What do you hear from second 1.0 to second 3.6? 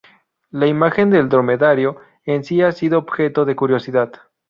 del dromedario en sí ha sido objeto de